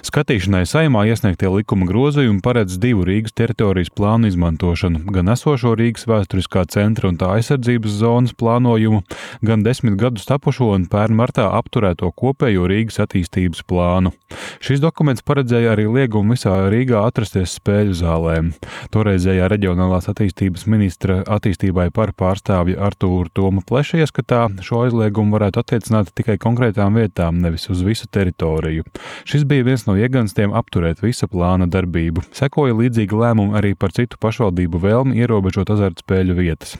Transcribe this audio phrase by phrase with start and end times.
[0.00, 6.64] Skatīšanai saimā iesniegtie likuma grozījumi paredz divu Rīgas teritorijas plānu izmantošanu- gan esošo Rīgas vēsturiskā
[6.72, 9.02] centra un tā aizsardzības zonas plānojumu,
[9.44, 14.12] gan desmit gadus tapušo un pērn martā apturēto kopējo Rīgas attīstības plānu.
[14.60, 18.54] Šis dokuments paredzēja arī liegumu visā Rīgā atrasties spēļu zālēm.
[18.90, 26.14] Toreizējā reģionālās attīstības ministra attīstībai par pārstāvju Artūru Tomu Pleša ieskatā šo aizliegumu varētu attiecināt
[26.14, 28.84] tikai konkrētām vietām, nevis uz visu teritoriju.
[29.28, 32.22] Šis bija viens no ieganstiem apturēt visa plāna darbību.
[32.36, 36.76] Sekoja līdzīgi lēmumi arī par citu pašvaldību vēlmi ierobežot azartspēļu vietas.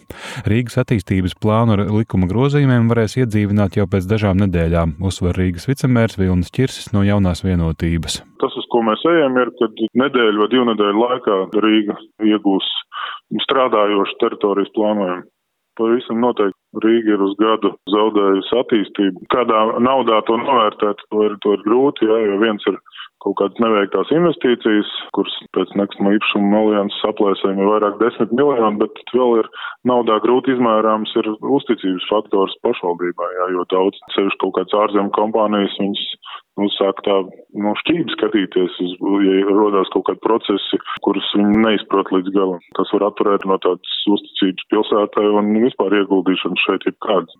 [0.46, 6.18] Rīgas attīstības plānu ar likuma grozījumiem varēs iedzīvināt jau pēc dažām nedēļām, uzsver Rīgas vicemērs
[6.20, 8.20] Vilnis Čirsis no jaunās vienotības.
[8.40, 11.98] Tas, uz ko mēs ejam, ir, kad nedēļu vai divu nedēļu laikā Rīga
[12.30, 12.70] iegūs
[13.46, 15.28] strādājošu teritorijas plānojumu.
[15.78, 19.22] Pavisam noteikti Rīga ir uz gadu zaudējusi attīstību.
[19.32, 22.76] Kādā naudā to novērtēt, to ir, to ir grūti, jā, jo viens ir
[23.24, 29.02] kaut kādas neveiktās investīcijas, kuras pēc nekustamā īpašuma alianses aplēsēm ir vairāk desmit miljoni, bet
[29.12, 29.50] vēl ir
[29.88, 35.76] naudā grūti izmērāms ir uzticības faktors pašvaldībai, jā, jo daudz sevišķi kaut kāds ārzemju kompānijas,
[35.82, 36.06] viņas
[36.60, 37.16] nu, sāk tā
[37.58, 38.92] no šķības skatīties, uz,
[39.24, 42.60] ja rodās kaut kādi procesi, kurus viņi neizprot līdz galam.
[42.78, 47.36] Tas var atturēt no tādas uzticības pilsētai un vispār ieguldīšanas šeit ir kāds.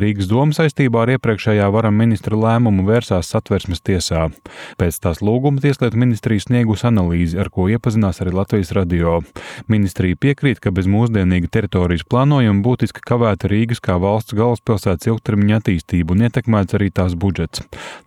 [0.00, 4.28] Rīgas doma saistībā ar iepriekšējā varam ministra lēmumu vērsās satversmes tiesā.
[4.80, 9.18] Pēc tās lūguma tieslietu ministrija sniegus analīzi, ar ko iepazinās arī Latvijas radio.
[9.70, 16.14] Ministrija piekrīt, ka bez mūsdienīga teritorijas plānojuma būtiski kavēta Rīgas kā valsts galvaspilsētas ilgtermiņa attīstību
[16.14, 17.64] un ietekmēts arī tās budžets.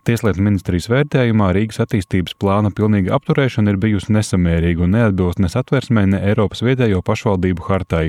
[0.08, 6.04] Tieslietu ministrijas vērtējumā Rīgas attīstības plāna pilnīga apturēšana ir bijusi nesamērīga un neatbilst ne satversmē,
[6.12, 8.04] ne Eiropas vietējo pašvaldību hartai.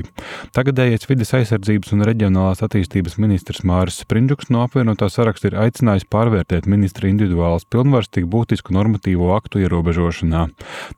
[0.56, 6.68] Tagadējais vides aizsardzības un reģionālās attīstības ministrs Māris Sprindžuks no apvienotā saraksta ir aicinājis pārvērtēt
[6.70, 10.46] ministra individuālas pilnvaras tik būtisku normatīvo aktu ierobežošanā.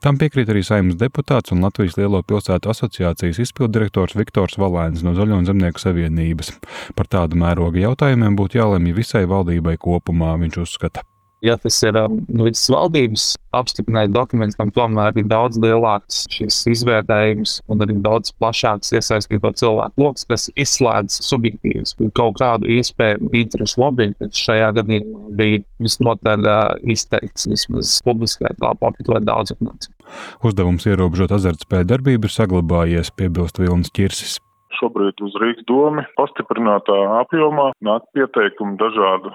[0.03, 5.41] Tam piekrīt arī saimnes deputāts un Latvijas Lielo pilsētu asociācijas izpildirektors Viktors Valēns no Zaļo
[5.41, 6.53] un Zemnieku savienības.
[6.95, 11.05] Par tādu mēroga jautājumiem būtu jālemj visai valdībai kopumā, viņš uzskata.
[11.41, 17.53] Ja tas ir nu, visas valdības apstiprināts dokuments, tam tomēr ir daudz lielāks šis izvērtējums
[17.71, 24.09] un arī daudz plašāks iesaistīto cilvēku lokus, kas izslēdz subjektīvas kaut kādu iespēju interesu lobby,
[24.19, 26.59] kas šajā gadījumā bija visnotaļ uh,
[26.91, 29.95] izteikts vismaz publiskajā telpā, bet ļoti daudz informācijas.
[30.43, 34.41] Uzdevums ierobežot azartspēļu darbību ir saglabājies, piebilst Vilnis Čirsis.
[34.79, 39.31] Šobrīd uz Rīgas domu pastiprinātā apjomā nāk pieteikumi dažādu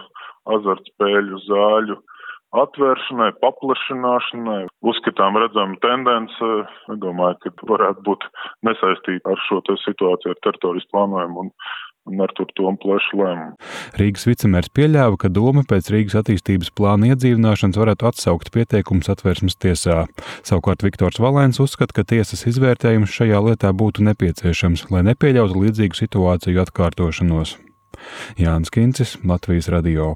[0.50, 2.00] azartspēļu zāļu
[2.54, 4.60] atvēršanai, paplašināšanai.
[4.86, 6.50] Uzskatām, redzam tendence,
[7.02, 8.28] domāju, ka varētu būt
[8.66, 11.50] nesaistīta ar šo situāciju, ar teritorijas plānojumu un,
[12.10, 13.58] un ar to tomu plašu lēmumu.
[13.98, 20.04] Rīgas vicemērs pieļāva, ka doma pēc Rīgas attīstības plāna iedzīvināšanas varētu atsaukt pieteikumus atvērsmes tiesā.
[20.46, 26.66] Savukārt Viktors Valēns uzskata, ka tiesas izvērtējums šajā lietā būtu nepieciešams, lai nepieļautu līdzīgu situāciju
[26.68, 27.58] atkārtošanos.
[28.38, 30.12] Jānis Kincis, Latvijas radio.